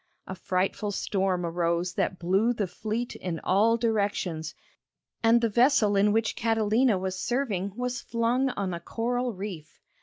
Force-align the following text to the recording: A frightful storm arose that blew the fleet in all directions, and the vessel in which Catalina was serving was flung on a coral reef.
A 0.25 0.33
frightful 0.33 0.89
storm 0.89 1.45
arose 1.45 1.93
that 1.93 2.17
blew 2.17 2.53
the 2.53 2.65
fleet 2.65 3.15
in 3.15 3.39
all 3.43 3.77
directions, 3.77 4.55
and 5.21 5.41
the 5.41 5.47
vessel 5.47 5.95
in 5.95 6.11
which 6.11 6.35
Catalina 6.35 6.97
was 6.97 7.19
serving 7.19 7.73
was 7.75 8.01
flung 8.01 8.49
on 8.49 8.73
a 8.73 8.79
coral 8.79 9.31
reef. 9.31 9.79